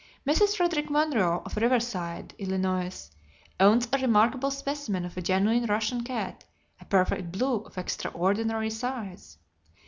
Mrs. 0.27 0.55
Frederick 0.57 0.89
Monroe, 0.89 1.43
of 1.45 1.55
Riverside, 1.57 2.33
Ill., 2.39 2.53
owns 2.65 3.11
a 3.93 3.99
remarkable 3.99 4.49
specimen 4.49 5.05
of 5.05 5.15
a 5.15 5.21
genuine 5.21 5.65
Russian 5.67 6.03
cat, 6.03 6.43
a 6.79 6.85
perfect 6.85 7.31
blue 7.31 7.57
of 7.59 7.77
extraordinary 7.77 8.71
size. 8.71 9.37